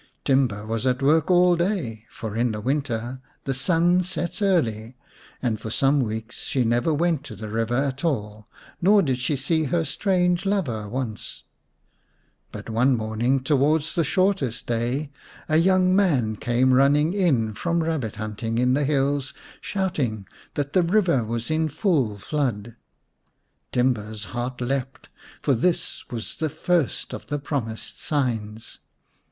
[0.25, 4.97] Timba was at work all day, for in winter the sun sets early,
[5.43, 8.47] and for some weeks she never went to the river at all,
[8.81, 11.43] nor did she see her strange lover once.
[12.51, 15.11] But one morning towards the shortest day
[15.47, 20.81] a young man came running in from rabbit hunting in the hills shouting that the
[20.81, 22.73] river was in full 86 viii The Serpent's Bride
[23.71, 24.05] flood.
[24.05, 25.09] Timba's heart leapt,
[25.43, 28.79] for this was the first of the promised signs.